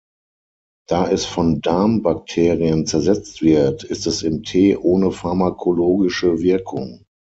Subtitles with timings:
[0.87, 7.03] Da es von Darmbakterien zersetzt wird, ist es im Tee ohne pharmakologische Wirkung.